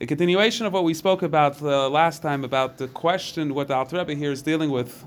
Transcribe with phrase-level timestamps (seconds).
[0.00, 3.74] a continuation of what we spoke about uh, last time about the question what the
[3.74, 5.04] Alter Rebbe here is dealing with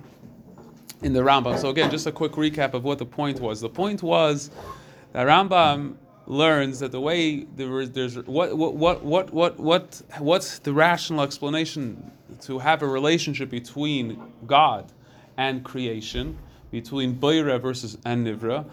[1.04, 1.60] in the Rambam.
[1.60, 3.62] So again, just a quick recap of what the point was.
[3.62, 4.50] The point was
[5.14, 10.02] that Rambam learns that the way there is, there's what what what what what what
[10.18, 12.12] what's the rational explanation
[12.42, 14.92] to have a relationship between God
[15.38, 16.38] and creation,
[16.72, 18.66] between Beira versus and Nivra.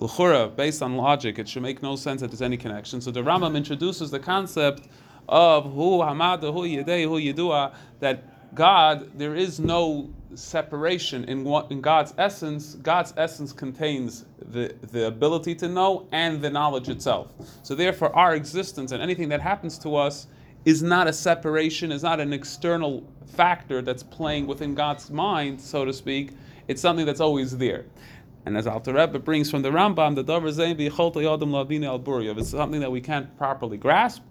[0.00, 3.00] L'chura, based on logic, it should make no sense that there's any connection.
[3.00, 4.88] So the Rambam introduces the concept
[5.28, 11.44] of hu hamada, hu yedei, hu yedua, uh, that God, there is no separation in
[11.44, 12.74] what in God's essence.
[12.76, 17.32] God's essence contains the, the ability to know and the knowledge itself.
[17.62, 20.26] So therefore, our existence and anything that happens to us
[20.64, 25.84] is not a separation, is not an external factor that's playing within God's mind, so
[25.84, 26.30] to speak.
[26.68, 27.84] It's something that's always there.
[28.46, 32.38] And as Alter Rebbe brings from the Rambam, the Dover Zayin B'Yicholta Yodam Lavina Al.
[32.38, 34.22] It's something that we can't properly grasp.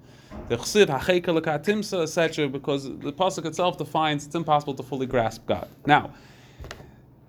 [0.50, 5.46] The Chsiv Hachekel Katimsa, etc., because the pasuk itself defines it's impossible to fully grasp
[5.46, 5.68] God.
[5.86, 6.14] Now,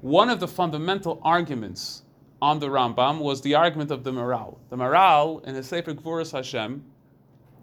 [0.00, 2.02] one of the fundamental arguments
[2.42, 4.58] on the Rambam was the argument of the Maharal.
[4.68, 6.84] The Maharal, in his Sefer Gvuras Hashem,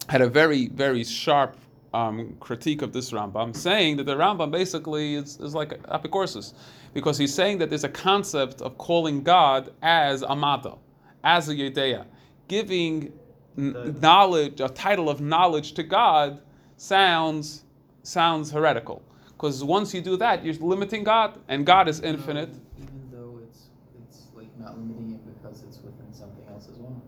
[0.09, 1.55] had a very, very sharp
[1.93, 6.53] um, critique of this Rambam, saying that the Rambam basically is, is like Apicorsis,
[6.93, 10.77] because he's saying that there's a concept of calling God as Amata,
[11.23, 12.05] as a Yedeya,
[12.47, 13.13] giving
[13.57, 16.41] n- knowledge, a title of knowledge to God
[16.77, 17.63] sounds
[18.03, 19.01] sounds heretical.
[19.27, 22.49] Because once you do that, you're limiting God, and God is infinite.
[22.77, 27.01] Even though it's it's like not limiting it because it's within something else as well.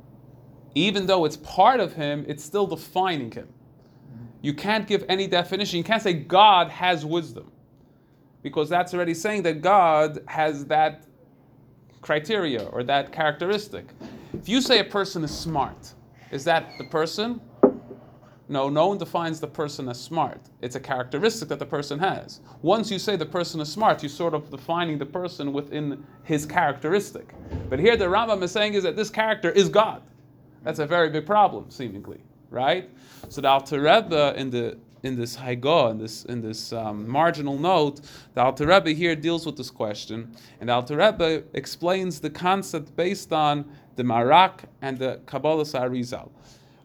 [0.75, 3.47] Even though it's part of Him, it's still defining Him.
[3.47, 4.25] Mm-hmm.
[4.41, 5.77] You can't give any definition.
[5.77, 7.51] You can't say God has wisdom,
[8.41, 11.05] because that's already saying that God has that
[12.01, 13.85] criteria or that characteristic.
[14.33, 15.93] If you say a person is smart,
[16.33, 17.39] is that the person?
[18.49, 20.41] No, no one defines the person as smart.
[20.61, 22.41] It's a characteristic that the person has.
[22.61, 26.45] Once you say the person is smart, you're sort of defining the person within his
[26.45, 27.33] characteristic.
[27.69, 30.01] But here the Rambam is saying is that this character is God.
[30.63, 32.89] That's a very big problem, seemingly, right?
[33.29, 37.59] So the Alter Rebbe in the in this Haigo, in this in this um, marginal
[37.59, 38.01] note,
[38.33, 42.95] the Alter Rebbe here deals with this question, and the Alter Rebbe explains the concept
[42.95, 43.65] based on
[43.95, 46.31] the Marak and the Kabbalah Sarizal.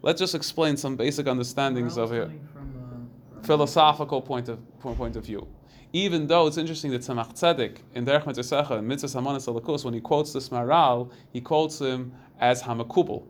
[0.02, 3.08] Let's just explain some basic understandings of Maharal's here From,
[3.38, 5.46] uh, philosophical point of point of view.
[5.92, 9.94] Even though it's interesting that Tzemach Tzedek in Derech Mitzvosecha, in Mitzvah Samonis Alakus, when
[9.94, 13.24] he quotes this Maharal, he quotes him as Hamakubal.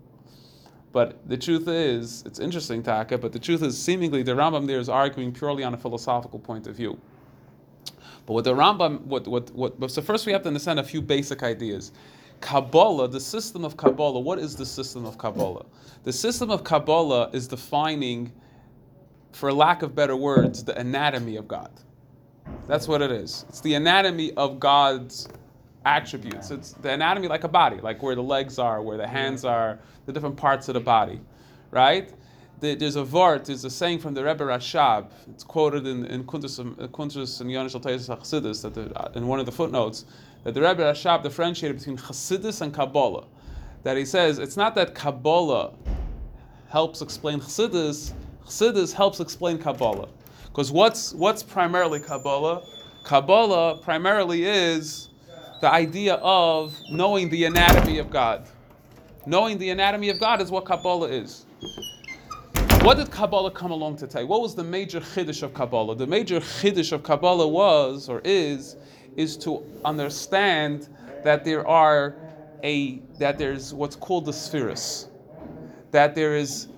[0.93, 4.79] But the truth is, it's interesting, Taka, but the truth is, seemingly, the Rambam there
[4.79, 6.99] is arguing purely on a philosophical point of view.
[8.27, 11.03] But what the Rambam, what, what, what, so first we have to understand a few
[11.03, 11.93] basic ideas.
[12.41, 15.67] Kabbalah, the system of Kabbalah, what is the system of Kabbalah?
[16.05, 18.33] The system of Kabbalah is defining,
[19.33, 21.71] for lack of better words, the anatomy of God.
[22.67, 23.45] That's what it is.
[23.49, 25.29] It's the anatomy of God's
[25.89, 26.51] attributes.
[26.51, 29.79] It's the anatomy like a body, like where the legs are, where the hands are,
[30.07, 31.21] the different parts of the body,
[31.71, 32.13] right?
[32.61, 35.07] The- There's a vart, there's a saying from the Rebbe Rashab.
[35.31, 39.41] It's quoted in in Kuntres uh, Kuntres and Altayis Chassidus that the, uh, in one
[39.41, 40.05] of the footnotes
[40.45, 43.25] that the Rebbe Rashab differentiated between Chassidus and Kabbalah.
[43.85, 45.73] That he says it's not that Kabbalah
[46.69, 48.13] helps explain Chassidus,
[48.45, 50.09] Chassidus helps explain Kabbalah.
[50.47, 52.63] Because what's what's primarily Kabbalah?
[53.05, 55.08] Kabbalah primarily is
[55.61, 58.49] the idea of knowing the anatomy of God.
[59.27, 61.47] Knowing the anatomy of God is what Kabbalah is.
[62.83, 64.29] What did Kabbalah come along to tell you?
[64.29, 65.97] What was the major chiddush of Kabbalah?
[65.97, 68.77] The major chiddush of Kabbalah was or is
[69.17, 70.89] is to understand
[71.25, 72.15] that there are
[72.63, 75.09] a that there's what's called the spheres.
[75.91, 76.69] That there is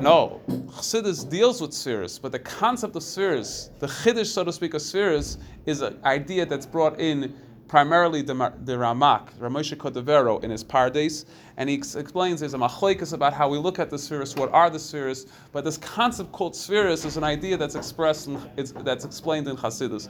[0.00, 4.74] no, Chassidus deals with spheres, but the concept of spheres, the chiddush, so to speak,
[4.74, 7.34] of spheres, is an idea that's brought in
[7.68, 8.34] primarily the,
[8.64, 11.24] the Ramak, Ramosha Cordovero, in his Pardes,
[11.56, 14.52] and he ex- explains there's a machlekes about how we look at the spheres, what
[14.52, 18.40] are the spheres, but this concept called spheres is an idea that's expressed, in,
[18.84, 20.08] that's explained in Chassidus.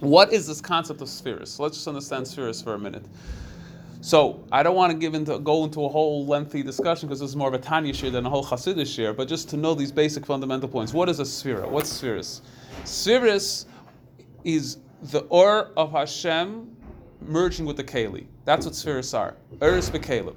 [0.00, 1.50] What is this concept of spheres?
[1.52, 3.04] So let's just understand spheres for a minute.
[4.02, 7.30] So I don't want to give into go into a whole lengthy discussion because this
[7.30, 9.74] is more of a Tanya shir than a whole Hasidic shir, but just to know
[9.74, 10.92] these basic fundamental points.
[10.92, 11.66] What is a sphere?
[11.66, 12.42] What's spheres?
[12.84, 13.66] Spheres
[14.44, 16.76] is the or of Hashem
[17.20, 18.26] merging with the Keli.
[18.44, 19.36] That's what spheres are.
[19.62, 20.36] Ur is Bekalim.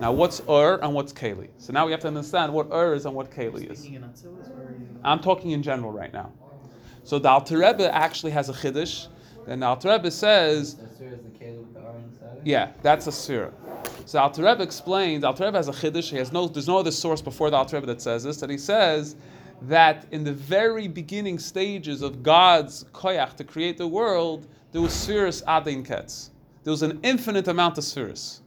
[0.00, 1.48] Now what's Ur and what's Keli?
[1.58, 3.80] So now we have to understand what Ur is and what Keli is.
[3.80, 4.88] Speaking in Atzilus, or are you?
[5.04, 6.32] I'm talking in general right now.
[7.04, 9.08] So the Alter Rebbe actually has a chiddush,
[9.46, 12.72] and the Alter Rebbe says That's there is the Caleb with the R inside yeah,
[12.82, 13.52] that's a sphere.
[14.06, 16.90] So Alter Rebbe explains, Alter Rebbe has a chiddush, he has no, there's no other
[16.90, 19.16] source before the Alter Rebbe that says this, that he says
[19.62, 24.92] that in the very beginning stages of God's koyach to create the world, there was
[24.92, 26.30] spheres adin ketz.
[26.64, 28.40] There was an infinite amount of spheres.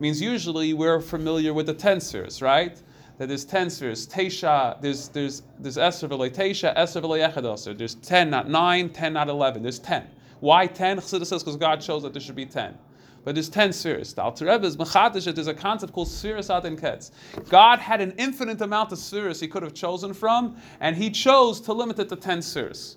[0.00, 2.80] means usually we're familiar with the ten spheres, right?
[3.18, 4.06] That there's ten spheres.
[4.06, 9.12] Teisha, there's there's there's Eser v'lei Teisha, Eser v'lei Echad There's ten, not nine, ten,
[9.12, 9.62] not eleven.
[9.62, 10.06] There's ten.
[10.40, 10.96] Why ten?
[10.96, 12.78] Chassidus says because God shows that there should be ten.
[13.24, 14.14] But there's ten spheres.
[14.14, 15.32] The Alter Rebbe is mechadish.
[15.34, 17.10] There's a concept called spheres adin ketz.
[17.48, 21.60] God had an infinite amount of spheres He could have chosen from, and He chose
[21.62, 22.96] to limit it to ten spheres.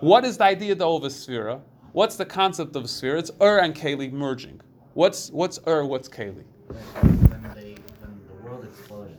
[0.00, 1.60] What is the idea of a sphere?
[1.92, 3.16] What's the concept of sphere?
[3.16, 4.60] It's Ur and Keli merging.
[4.94, 5.84] What's what's Ur?
[5.84, 6.42] What's Keli?
[6.66, 6.76] When,
[7.30, 9.18] when the world exploded,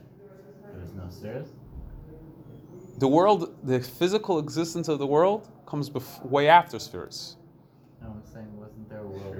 [0.72, 1.48] there was no spheres?
[2.98, 7.38] The world, the physical existence of the world, comes bef- way after spheres.
[8.02, 9.32] No, I'm saying, wasn't there a world that exploded?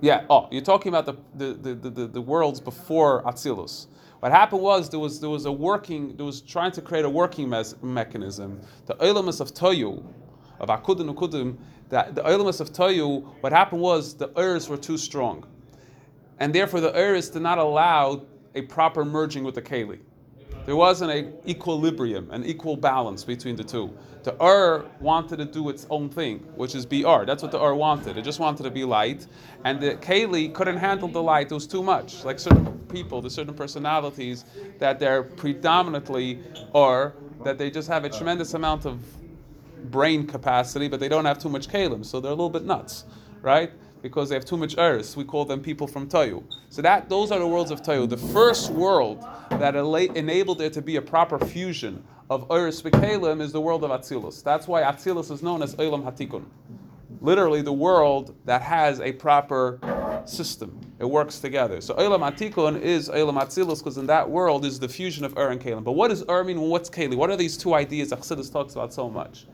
[0.00, 0.24] Yeah.
[0.30, 3.86] Oh, you're talking about the the, the, the, the, worlds before Atzilus.
[4.20, 7.10] What happened was there was there was a working there was trying to create a
[7.10, 8.60] working mes- mechanism.
[8.86, 10.02] The Olamus of Toyu,
[10.58, 11.56] of Akudim Ukudim,
[11.90, 15.46] the, the Olamus of Toyu, what happened was the Urs were too strong.
[16.38, 18.22] And therefore the Urs did not allow
[18.54, 20.00] a proper merging with the Keli.
[20.66, 23.90] There wasn't an equilibrium, an equal balance between the two.
[24.22, 27.24] The Ur wanted to do its own thing, which is BR.
[27.24, 28.18] That's what the Ur wanted.
[28.18, 29.26] It just wanted to be light.
[29.64, 31.50] And the Keli couldn't handle the light.
[31.50, 32.24] It was too much.
[32.24, 34.44] Like certain people, there's certain personalities
[34.78, 36.40] that they're predominantly
[36.74, 37.14] Ur,
[37.44, 39.00] that they just have a tremendous amount of
[39.90, 43.04] brain capacity, but they don't have too much kalim, so they're a little bit nuts,
[43.40, 43.72] right?
[44.02, 45.16] Because they have too much eris.
[45.16, 46.42] We call them people from Toyu.
[46.70, 48.08] So that those are the worlds of Toyu.
[48.08, 53.52] The first world that enabled there to be a proper fusion of eris kalim is
[53.52, 54.42] the world of Atzilus.
[54.42, 56.44] That's why Atzilus is known as Olam Hatikun.
[57.20, 59.78] Literally, the world that has a proper
[60.24, 60.80] system.
[60.98, 61.80] It works together.
[61.80, 65.50] So Olam Hatikun is Olam Atzilus because in that world is the fusion of Ur
[65.50, 65.82] and Kalim.
[65.82, 66.60] But what does Ur er mean?
[66.60, 67.16] What's Kali?
[67.16, 69.46] What are these two ideas that Chassidus talks about so much?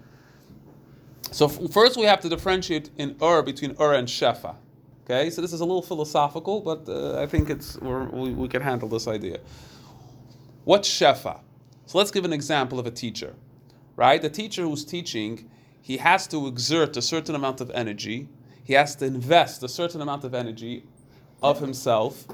[1.30, 4.56] So first we have to differentiate in Ur between Ur and Shefa.
[5.04, 8.62] Okay, so this is a little philosophical, but uh, I think it's we we can
[8.62, 9.38] handle this idea.
[10.64, 11.40] What's Shefa?
[11.86, 13.34] So let's give an example of a teacher,
[13.94, 14.20] right?
[14.20, 15.48] The teacher who's teaching,
[15.80, 18.28] he has to exert a certain amount of energy.
[18.64, 20.84] He has to invest a certain amount of energy
[21.40, 22.26] of himself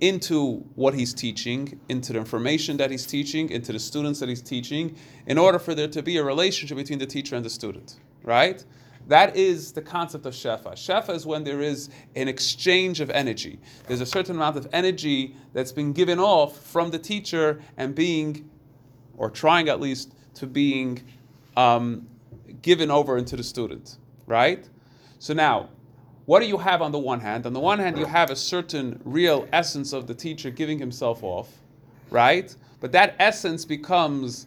[0.00, 4.42] into what he's teaching, into the information that he's teaching, into the students that he's
[4.42, 7.96] teaching, in order for there to be a relationship between the teacher and the student
[8.24, 8.64] right?
[9.06, 10.72] That is the concept of shefa.
[10.72, 13.60] Shefa is when there is an exchange of energy.
[13.86, 18.48] There's a certain amount of energy that's been given off from the teacher and being,
[19.16, 21.02] or trying at least, to being
[21.56, 22.06] um,
[22.62, 24.68] given over into the student, right?
[25.18, 25.68] So now,
[26.24, 27.44] what do you have on the one hand?
[27.44, 31.22] On the one hand, you have a certain real essence of the teacher giving himself
[31.22, 31.50] off,
[32.10, 32.54] right?
[32.80, 34.46] But that essence becomes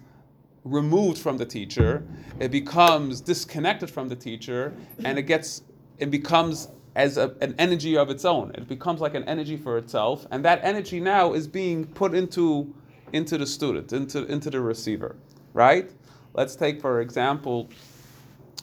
[0.71, 2.03] removed from the teacher,
[2.39, 4.73] it becomes disconnected from the teacher,
[5.03, 5.63] and it gets
[5.97, 8.51] it becomes as a, an energy of its own.
[8.55, 12.73] It becomes like an energy for itself, and that energy now is being put into
[13.13, 15.15] into the student, into into the receiver,
[15.53, 15.91] right?
[16.33, 17.69] Let's take for example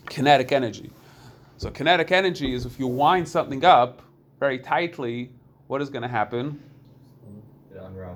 [0.07, 0.91] kinetic energy.
[1.57, 4.03] So kinetic energy is if you wind something up
[4.41, 5.31] very tightly,
[5.69, 6.61] what is going to happen?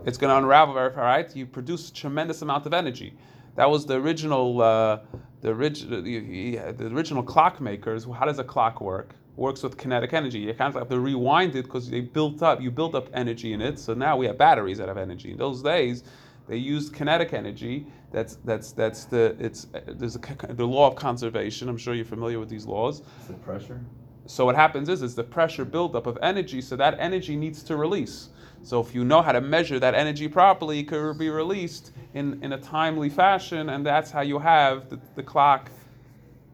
[0.07, 1.35] It's going to unravel very far, right?
[1.35, 3.15] You produce a tremendous amount of energy.
[3.59, 5.01] That was the original, uh,
[5.41, 8.09] the, orig- the original clockmakers.
[8.17, 9.17] How does a clock work?
[9.35, 10.39] Works with kinetic energy.
[10.39, 13.55] You kind of have to rewind it because they built up, you built up energy
[13.55, 13.81] in it.
[13.81, 15.33] So now we have batteries that have energy.
[15.33, 16.05] In those days,
[16.47, 17.89] they used kinetic energy.
[18.13, 21.69] That's that's that's the it's there's a, the law of conservation.
[21.69, 23.03] I'm sure you're familiar with these laws.
[23.19, 23.81] It's the pressure.
[24.27, 26.61] So what happens is, is the pressure buildup of energy.
[26.61, 28.29] So that energy needs to release.
[28.63, 32.43] So if you know how to measure that energy properly, it could be released in,
[32.43, 35.71] in a timely fashion, and that's how you have the, the clock,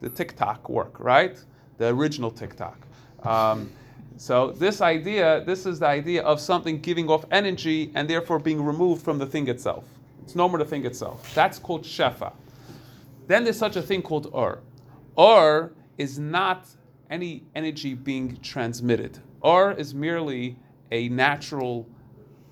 [0.01, 1.39] the tick tock work, right?
[1.79, 2.79] The original tick tock.
[3.23, 3.71] Um,
[4.17, 8.65] so this idea, this is the idea of something giving off energy and therefore being
[8.65, 9.85] removed from the thing itself.
[10.23, 11.35] It's no more the thing itself.
[11.35, 12.33] That's called shefa.
[13.27, 14.61] Then there's such a thing called ur.
[15.19, 16.67] Ur is not
[17.11, 19.19] any energy being transmitted.
[19.45, 20.57] Ur is merely
[20.91, 21.89] a natural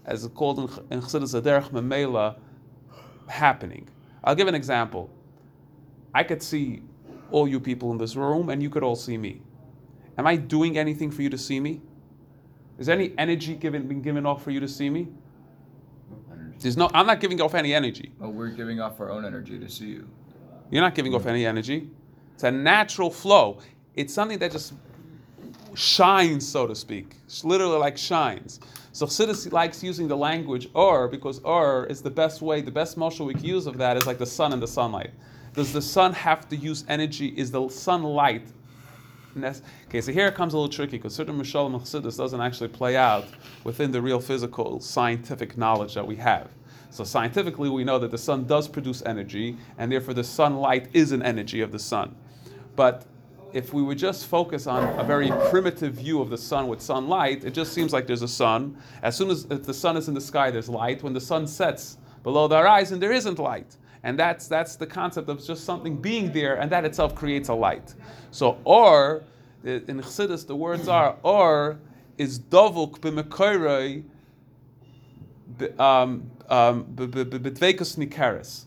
[0.04, 0.58] as it's called
[0.90, 2.36] in Chassidus Aderech Memela,
[3.28, 3.88] happening.
[4.24, 5.10] I'll give an example.
[6.14, 6.82] I could see
[7.30, 9.42] all you people in this room, and you could all see me.
[10.18, 11.80] Am I doing anything for you to see me?
[12.78, 15.08] Is any energy given been given off for you to see me?
[16.30, 16.56] Energy.
[16.60, 16.90] There's no.
[16.92, 18.12] I'm not giving off any energy.
[18.18, 20.08] Well, we're giving off our own energy to see you.
[20.70, 21.90] You're not giving off any energy.
[22.34, 23.58] It's a natural flow.
[23.94, 24.74] It's something that just
[25.74, 28.60] shines, so to speak, It's literally like shines.
[28.92, 32.96] So Chassidus likes using the language or because or is the best way, the best
[32.96, 35.10] motion we can use of that is like the sun and the sunlight.
[35.54, 37.28] Does the sun have to use energy?
[37.28, 38.46] Is the sunlight
[39.88, 42.68] Okay, so here it comes a little tricky because certain Mishalim and Chassidus doesn't actually
[42.68, 43.26] play out
[43.64, 46.50] within the real physical scientific knowledge that we have.
[46.90, 51.12] So scientifically, we know that the sun does produce energy, and therefore the sunlight is
[51.12, 52.14] an energy of the sun.
[52.76, 53.06] But
[53.52, 57.44] if we would just focus on a very primitive view of the sun with sunlight,
[57.44, 58.76] it just seems like there's a sun.
[59.02, 61.02] As soon as the sun is in the sky, there's light.
[61.02, 63.76] When the sun sets below the horizon, there isn't light.
[64.02, 67.54] And that's, that's the concept of just something being there, and that itself creates a
[67.54, 67.94] light.
[68.30, 69.22] So, or,
[69.62, 71.78] in Chassidus, the words are, or
[72.18, 74.02] is dovuk b'mekoiroi
[75.78, 78.64] um, um, nikaris.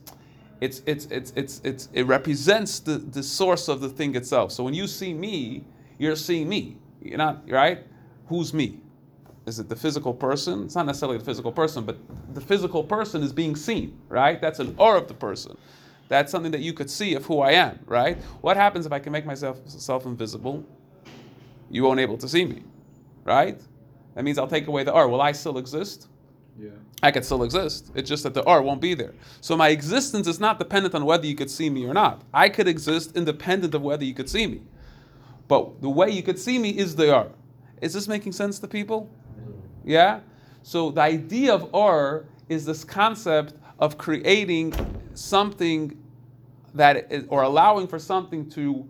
[0.62, 4.52] It's, it's, it's, it's, it's, it represents the, the source of the thing itself.
[4.52, 5.66] So when you see me,
[5.98, 6.78] you're seeing me.
[7.02, 7.84] You're not, right?
[8.28, 8.80] Who's me?
[9.46, 10.64] Is it the physical person?
[10.64, 11.98] It's not necessarily the physical person, but
[12.34, 14.42] the physical person is being seen, right?
[14.42, 15.58] That's an aura of the person.
[16.08, 18.18] That's something that you could see of who I am, right?
[18.42, 20.64] What happens if I can make myself self invisible?
[21.70, 22.64] You won't able to see me,
[23.24, 23.60] right?
[24.16, 25.08] That means I'll take away the R.
[25.08, 26.08] Will I still exist?
[26.60, 26.70] Yeah.
[27.04, 27.92] I could still exist.
[27.96, 29.14] It's just that the R won't be there.
[29.42, 32.24] So my existence is not dependent on whether you could see me or not.
[32.34, 34.62] I could exist independent of whether you could see me.
[35.48, 37.28] But the way you could see me is the R.
[37.82, 39.10] Is this making sense to people?
[39.84, 40.22] Yeah?
[40.64, 44.74] So the idea of R is this concept of creating
[45.14, 45.98] something
[46.74, 48.88] that is, or allowing for something to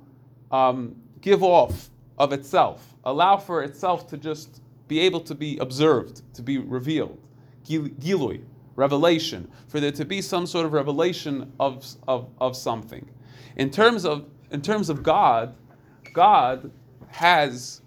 [0.51, 6.21] um, give off of itself, allow for itself to just be able to be observed,
[6.35, 7.19] to be revealed.
[7.65, 8.41] Gil- Gilui,
[8.75, 13.09] revelation, for there to be some sort of revelation of, of, of something.
[13.57, 15.55] In terms of, in terms of God,
[16.13, 16.71] God
[17.07, 17.81] has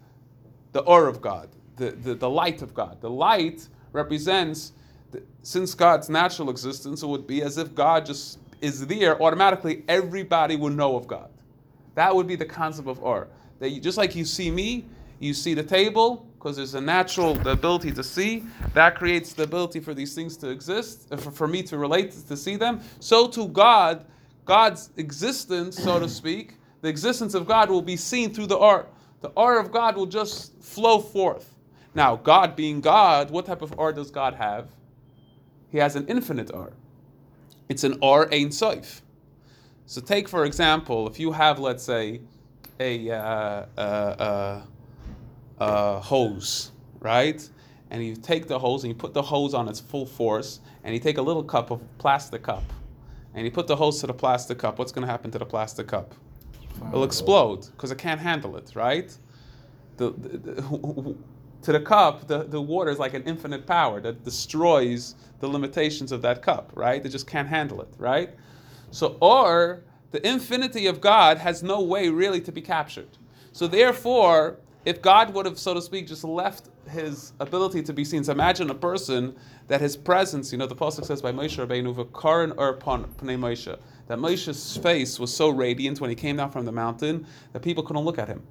[0.73, 3.01] the aura of God, the, the, the light of God.
[3.01, 4.73] The light represents,
[5.11, 9.85] the, since God's natural existence, it would be as if God just is there, automatically
[9.89, 11.31] everybody would know of God.
[11.95, 13.29] That would be the concept of aura.
[13.61, 14.85] That you, just like you see me,
[15.19, 18.45] you see the table, because there's a natural the ability to see.
[18.73, 22.13] That creates the ability for these things to exist, uh, for, for me to relate,
[22.13, 22.81] to see them.
[23.01, 24.07] So to God,
[24.45, 28.93] God's existence, so to speak, the existence of God will be seen through the art.
[29.21, 31.57] The art of God will just flow forth.
[31.95, 34.69] Now, God being God, what type of art does God have?
[35.71, 36.75] He has an infinite art.
[37.69, 39.03] It's an R Ein Sof.
[39.87, 42.21] So take, for example, if you have, let's say,
[42.79, 43.17] a, uh,
[43.77, 44.63] uh, uh,
[45.61, 47.49] uh, hose, right?
[47.91, 50.95] And you take the hose and you put the hose on its full force, and
[50.95, 52.65] you take a little cup of plastic cup,
[53.35, 54.79] and you put the hose to the plastic cup.
[54.79, 56.15] What's going to happen to the plastic cup?
[56.89, 59.17] It'll explode because it can't handle it, right?
[59.97, 61.17] The, the, the,
[61.63, 66.13] to the cup, the, the water is like an infinite power that destroys the limitations
[66.13, 67.05] of that cup, right?
[67.05, 68.31] It just can't handle it, right?
[68.91, 73.09] So, or the infinity of God has no way really to be captured.
[73.53, 78.07] So, therefore, if God would have, so to speak, just left his ability to be
[78.07, 81.59] seen, so imagine a person that his presence, you know, the Pasuk says by Moshe
[81.59, 86.51] Rabbeinu, V'karan ur pnei Moshe, that Moshe's face was so radiant when he came down
[86.51, 88.43] from the mountain that people couldn't look at him.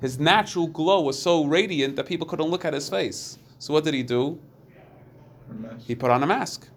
[0.00, 3.38] His natural glow was so radiant that people couldn't look at his face.
[3.58, 4.40] So what did he do?
[5.86, 6.68] He put on a mask,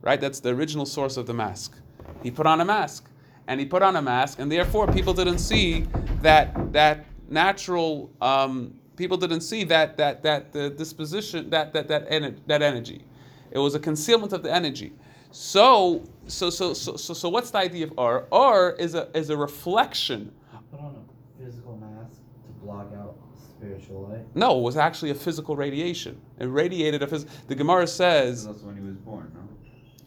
[0.00, 0.20] right?
[0.20, 1.76] That's the original source of the mask.
[2.22, 3.10] He put on a mask,
[3.48, 5.88] and he put on a mask, and therefore people didn't see
[6.22, 8.10] that that natural.
[8.20, 13.04] Um, people didn't see that that that the disposition that that that energy, that energy.
[13.50, 14.92] It was a concealment of the energy.
[15.30, 18.26] So so so so so, so what's the idea of R?
[18.32, 20.32] R is a is a reflection.
[20.70, 23.16] Put on a physical mask to block out
[23.56, 24.24] spiritual light.
[24.34, 26.20] No, it was actually a physical radiation.
[26.38, 29.40] It radiated a phys- The Gemara says That's when he was born, no?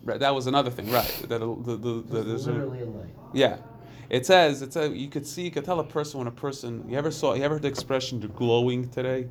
[0.04, 1.26] right, that was another thing, right?
[1.28, 3.10] That the, the, the, So the, it's there's a- literally a light.
[3.34, 3.58] Yeah.
[4.10, 6.86] It says it's a you could see you could tell a person when a person
[6.88, 9.28] you ever saw you ever heard the expression you're glowing today?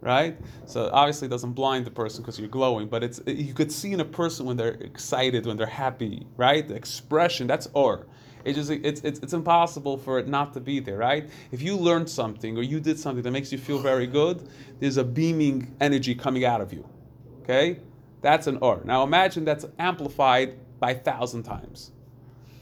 [0.00, 0.38] Right?
[0.64, 3.92] So obviously it doesn't blind the person because you're glowing, but it's you could see
[3.92, 6.66] in a person when they're excited, when they're happy, right?
[6.66, 8.06] The expression, that's or.
[8.44, 11.28] It just it's, it's it's impossible for it not to be there, right?
[11.52, 14.48] If you learned something or you did something that makes you feel very good,
[14.80, 16.88] there's a beaming energy coming out of you.
[17.42, 17.80] Okay?
[18.22, 18.80] That's an or.
[18.84, 21.92] Now imagine that's amplified by thousand times.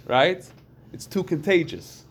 [0.07, 0.45] Right?
[0.93, 2.05] It's too contagious.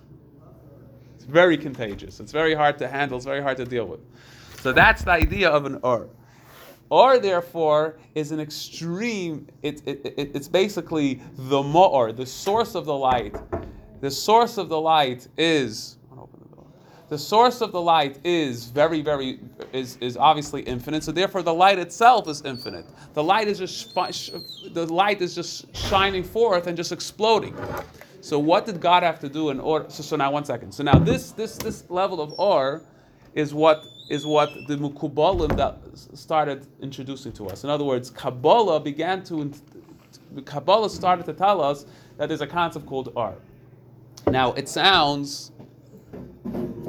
[1.16, 2.20] It's very contagious.
[2.20, 3.18] It's very hard to handle.
[3.18, 4.00] It's very hard to deal with.
[4.62, 6.10] So that's the idea of an or.
[6.90, 9.48] Or therefore is an extreme.
[9.62, 13.36] It, it, it, it's basically the more, the source of the light.
[14.00, 15.98] The source of the light is.
[17.10, 19.40] The source of the light is very, very
[19.72, 21.04] is, is obviously infinite.
[21.06, 22.86] So therefore, the light itself is infinite.
[23.14, 27.56] The light is just the light is just shining forth and just exploding.
[28.28, 29.90] So what did God have to do in order?
[29.90, 30.74] So, so now one second.
[30.74, 32.82] So now this this this level of or
[33.34, 35.78] is what is what the Mukubalim that
[36.18, 37.64] started introducing to us.
[37.64, 39.54] In other words, Kabbalah began to
[40.44, 41.86] Kabbalah started to tell us
[42.18, 43.34] that there's a concept called or.
[44.30, 45.54] Now it sounds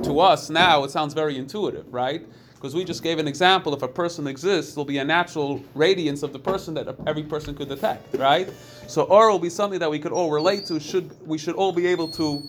[0.03, 2.27] to us now it sounds very intuitive, right?
[2.59, 3.73] Because we just gave an example.
[3.73, 7.55] If a person exists, there'll be a natural radiance of the person that every person
[7.55, 8.53] could detect, right?
[8.89, 10.81] So R will be something that we could all relate to.
[10.81, 12.43] Should we should all be able to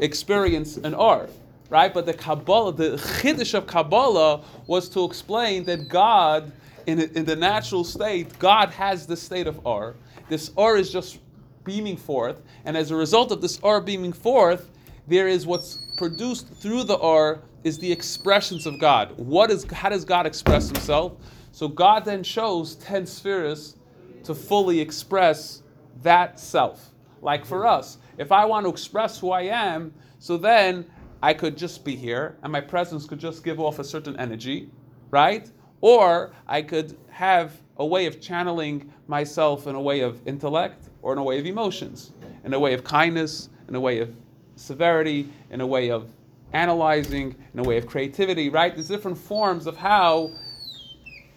[0.00, 1.28] experience an R,
[1.70, 1.94] right?
[1.94, 6.52] But the Kabbalah, the chiddush of Kabbalah was to explain that God,
[6.86, 9.94] in, in the natural state, God has the state of R.
[10.28, 11.20] This R is just
[11.64, 14.68] beaming forth, and as a result of this R beaming forth,
[15.08, 19.12] there is what's produced through the or is the expressions of God.
[19.16, 21.14] What is how does God express himself?
[21.50, 23.76] So God then shows ten spheres
[24.22, 25.62] to fully express
[26.02, 26.90] that self.
[27.22, 30.84] Like for us, if I want to express who I am, so then
[31.22, 34.68] I could just be here and my presence could just give off a certain energy,
[35.10, 35.50] right?
[35.80, 41.12] Or I could have a way of channeling myself in a way of intellect or
[41.12, 42.12] in a way of emotions,
[42.44, 44.14] in a way of kindness, in a way of
[44.56, 46.10] severity, in a way of
[46.54, 48.74] analyzing, in a way of creativity, right?
[48.74, 50.30] There's different forms of how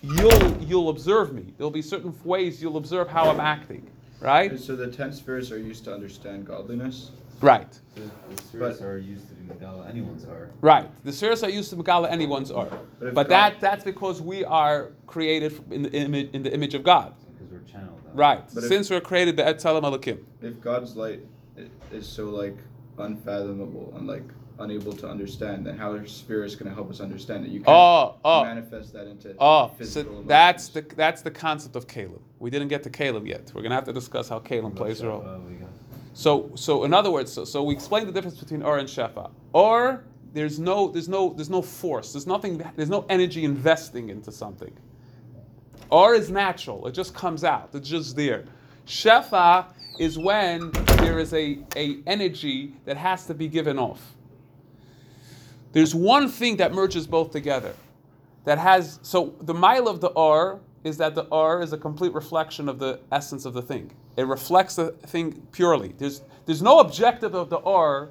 [0.01, 1.53] you'll you'll observe me.
[1.57, 3.89] There'll be certain ways you'll observe how I'm acting,
[4.21, 4.57] right?
[4.59, 7.11] So the ten spheres are used to understand godliness.
[7.39, 7.71] Right.
[7.93, 8.01] The,
[8.35, 10.49] the spheres are used to be Megala, anyone's are.
[10.61, 10.89] Right.
[11.05, 12.65] The spheres are used to Megala anyone's are.
[12.99, 16.73] But But God- that that's because we are created in the image in the image
[16.73, 17.13] of God.
[17.37, 18.01] Because we're channeled.
[18.07, 18.15] out.
[18.15, 18.43] Right.
[18.55, 20.23] But if- Since we're created the Etzalam Alakim.
[20.41, 21.21] If God's light
[21.91, 22.57] is so like
[22.97, 24.23] unfathomable and like
[24.59, 27.49] unable to understand, then how Spirit spheres going to help us understand it?
[27.49, 28.43] You can't Oh, oh.
[28.43, 32.21] manifest that into Oh, so physical that's the that's the concept of Caleb.
[32.39, 33.51] We didn't get to Caleb yet.
[33.53, 35.21] We're gonna have to discuss how Caleb plays a role.
[35.49, 35.69] We got-
[36.13, 39.29] So, so in other words, so, so we explained the difference between or and shefa.
[39.53, 40.03] Or
[40.33, 42.13] there's no, there's no, there's no force.
[42.13, 42.63] There's nothing.
[42.75, 44.73] There's no energy investing into something.
[45.89, 46.85] Or is natural.
[46.87, 47.69] It just comes out.
[47.73, 48.43] It's just there.
[48.87, 49.65] Shefa
[49.99, 54.15] is when there is a, a energy that has to be given off.
[55.73, 57.73] There's one thing that merges both together.
[58.45, 62.13] That has so the mile of the R is that the R is a complete
[62.13, 63.91] reflection of the essence of the thing.
[64.15, 65.93] It reflects the thing purely.
[65.97, 68.09] There's there's no objective of the R.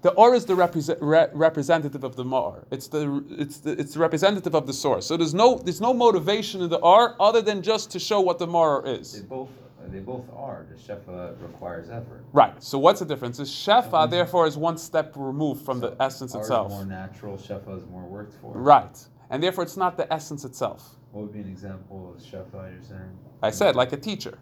[0.00, 2.64] The R is the represent, re- representative of the mar.
[2.70, 5.04] It's the it's the it's the representative of the source.
[5.06, 8.38] So there's no there's no motivation in the R other than just to show what
[8.38, 9.20] the mar They is.
[9.22, 10.66] both, uh, they both are.
[10.70, 12.24] The Shefa requires effort.
[12.32, 12.60] Right.
[12.62, 13.38] So what's the difference?
[13.38, 16.70] Is shefa therefore is one step removed from the essence itself.
[16.70, 17.36] Is more natural.
[17.36, 18.52] Shefa is more worked for.
[18.52, 18.96] Right.
[19.30, 20.96] And therefore it's not the essence itself.
[21.12, 22.72] What would be an example of Shefa?
[22.72, 23.18] You're saying?
[23.42, 24.38] I said like a teacher.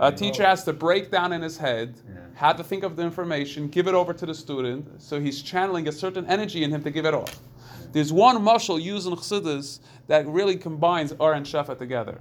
[0.00, 2.20] A teacher has to break down in his head Yeah.
[2.34, 5.88] how to think of the information, give it over to the student, so he's channeling
[5.88, 7.40] a certain energy in him to give it off.
[7.92, 12.20] There's one mashal used in Chassidus that really combines R and Shefa together.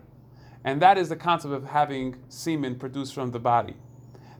[0.64, 3.76] And that is the concept of having semen produced from the body.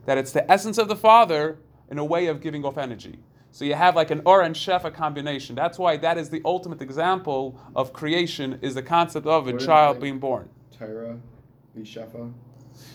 [0.06, 1.58] That it's the essence of the father
[1.90, 3.18] in a way of giving off energy.
[3.50, 5.54] So you have like an Or and Shefa combination.
[5.54, 10.00] That's why that is the ultimate example of creation is the concept of a child
[10.00, 10.48] being born.
[10.74, 11.20] Tyra,
[11.74, 12.32] be Shefa.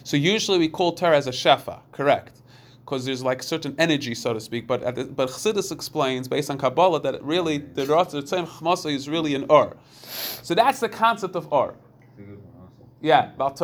[0.04, 2.42] So usually we call Torah as a shefa, correct?
[2.80, 4.66] Because there's like certain energy, so to speak.
[4.66, 9.10] But at the, but Chassidus explains based on Kabbalah that it really the Ratz is
[9.10, 9.76] really an or.
[10.42, 11.76] So that's the concept of or.
[13.02, 13.60] Yeah, about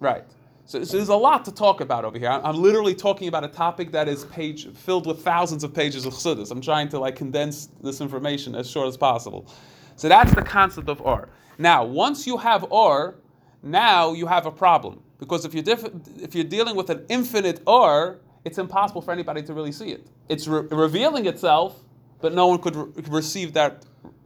[0.00, 0.24] right?
[0.64, 2.28] So, so there's a lot to talk about over here.
[2.28, 6.04] I'm, I'm literally talking about a topic that is page filled with thousands of pages
[6.06, 6.50] of Chassidus.
[6.50, 9.46] I'm trying to like condense this information as short as possible.
[9.94, 11.28] So that's the concept of or.
[11.58, 13.16] Now, once you have or,
[13.62, 17.60] now you have a problem because if you're diff- if you're dealing with an infinite
[17.66, 20.06] or, it's impossible for anybody to really see it.
[20.28, 21.82] It's re- revealing itself,
[22.20, 23.84] but no one could re- receive that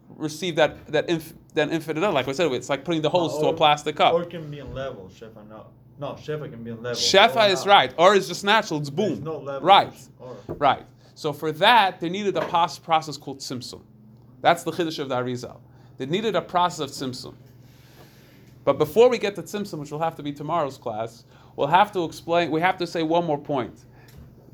[0.09, 2.13] receive that that, inf- that infinite or.
[2.13, 4.15] Like I said, it's like putting the holes to a plastic cup.
[4.15, 5.67] Or can be in level, Shefa no.
[5.99, 6.99] No, Shefa can be in level.
[6.99, 7.73] Shefa is not.
[7.73, 7.95] right.
[7.99, 8.81] Or is just natural.
[8.81, 9.25] It's There's boom.
[9.25, 9.67] no level.
[9.67, 9.93] right.
[10.19, 10.37] Or.
[10.49, 10.87] Right.
[11.15, 13.83] So for that, they needed a process called tzimtzum.
[14.41, 15.59] That's the Chiddush of the Arizal.
[15.99, 17.35] They needed a process of tzimtzum.
[18.65, 21.25] But before we get to tzimtzum, which will have to be tomorrow's class,
[21.57, 23.85] we'll have to explain, we have to say one more point.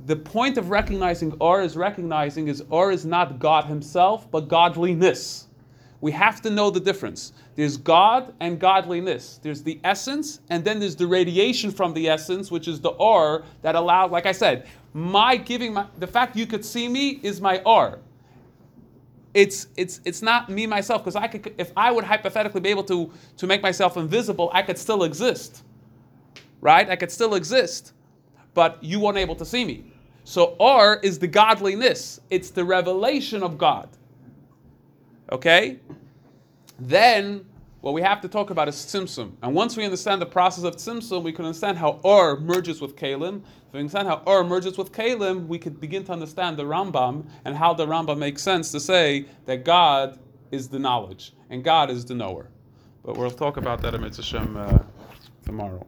[0.06, 5.45] The point of recognizing Or is recognizing is Or is not God himself, but godliness.
[6.06, 7.32] We have to know the difference.
[7.56, 9.40] There's God and godliness.
[9.42, 13.44] There's the essence, and then there's the radiation from the essence, which is the R
[13.62, 17.40] that allows, like I said, my giving my the fact you could see me is
[17.40, 18.00] my R.
[19.34, 22.84] it's it's it's not me myself because I could if I would hypothetically be able
[22.84, 25.64] to to make myself invisible, I could still exist,
[26.60, 26.88] right?
[26.90, 27.94] I could still exist,
[28.54, 29.92] but you weren't able to see me.
[30.24, 32.20] So R is the godliness.
[32.30, 33.88] It's the revelation of God.
[35.32, 35.78] Okay?
[36.78, 37.44] Then
[37.80, 39.32] what we have to talk about is tzimtzum.
[39.42, 42.96] And once we understand the process of tzimtzum, we can understand how Or merges with
[42.96, 43.42] Kalim.
[43.68, 47.26] If we understand how Or merges with Kalim, we could begin to understand the Rambam
[47.44, 50.18] and how the Rambam makes sense to say that God
[50.50, 52.48] is the knowledge and God is the knower.
[53.04, 54.82] But we'll talk about that in Mitzvah uh,
[55.44, 55.86] tomorrow.